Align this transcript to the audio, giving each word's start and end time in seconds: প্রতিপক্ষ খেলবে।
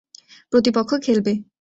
প্রতিপক্ষ 0.53 0.91
খেলবে। 1.03 1.33